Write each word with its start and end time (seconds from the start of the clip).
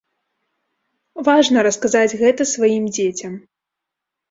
Важна 1.27 1.59
расказаць 1.69 2.17
гэта 2.23 2.41
сваім 2.55 2.91
дзецям. 2.99 3.39